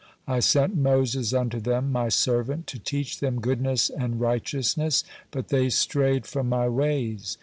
I 0.27 0.39
sent 0.39 0.75
Moses 0.75 1.31
unto 1.31 1.59
them, 1.59 1.91
My 1.91 2.09
servant, 2.09 2.65
to 2.65 2.79
teach 2.79 3.19
them 3.19 3.39
goodness 3.39 3.91
and 3.91 4.19
righteousness. 4.19 5.03
But 5.29 5.49
they 5.49 5.69
strayed 5.69 6.25
from 6.25 6.49
My 6.49 6.67
ways. 6.69 7.37